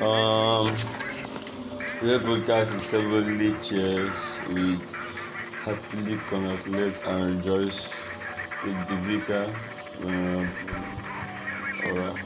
Um, 0.00 0.66
this 2.02 2.20
podcast 2.22 2.74
is 2.74 2.82
severally 2.82 3.54
cheers 3.62 4.40
We 4.48 4.80
heartily 5.62 6.18
congratulate 6.26 7.00
and 7.06 7.36
rejoice 7.36 7.94
with 8.64 8.88
the 8.88 8.96
vicar. 9.06 9.46
Uh, 10.02 10.46
Alright. 11.86 12.18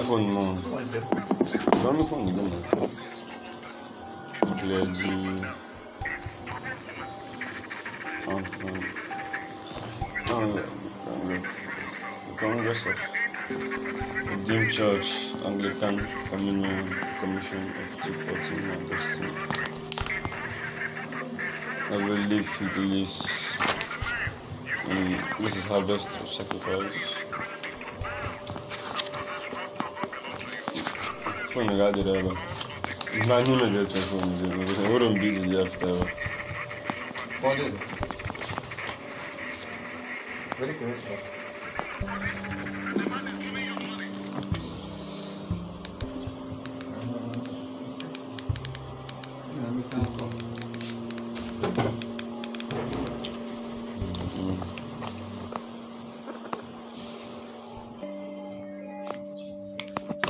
Phone 0.00 0.34
now? 0.34 0.54
Don't 1.82 1.96
know 1.96 2.04
phone 2.04 2.26
the. 2.26 2.42
Congress 12.42 12.86
of 12.86 12.98
Redeemed 14.26 14.72
Church 14.72 15.32
Anglican 15.44 15.96
Communion 16.28 16.88
Commission 17.20 17.70
of 17.78 17.88
214 18.02 18.82
Augustine. 18.82 19.30
I 21.88 21.96
will 22.04 22.18
live 22.32 22.48
with 22.60 22.74
this. 22.74 23.56
Um, 24.90 25.14
this 25.38 25.54
is 25.54 25.66
harvest 25.66 26.20
of 26.20 26.28
sacrifice. 26.28 27.14
Phone 31.52 31.68
the 31.68 31.76
guy 31.78 31.92
did 31.92 32.08
ever. 32.08 32.34
Not 33.28 33.46
him 33.46 33.60
again, 33.68 33.86
phone. 33.86 34.84
I 34.84 34.92
wouldn't 34.92 35.20
be 35.20 35.30
the 35.30 35.62
after. 35.62 35.92
Pode. 37.40 37.78
Very 40.58 40.72
good. 40.72 41.41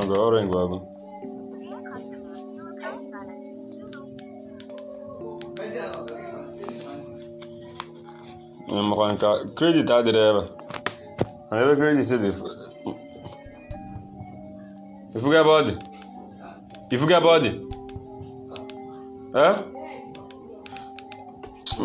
Agora, 0.03 0.43
em 0.43 0.49
Não 8.69 8.83
me 8.83 9.01
arrancar. 9.01 9.43
Acreditar, 9.43 10.03
direto. 10.03 10.62
Adịrị 11.53 11.73
ebe 11.73 11.73
a 11.73 11.75
ebe 11.75 11.75
credit 11.81 12.09
dị 12.23 12.29
ifuga 15.17 15.39
ebe 15.41 15.51
ọ 15.59 15.61
dị 15.67 15.75
ifuga 16.95 17.17
ebe 17.19 17.29
ọ 17.29 17.39
dị 17.45 17.51
eh 19.45 19.57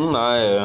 nna 0.00 0.22
ya 0.36 0.64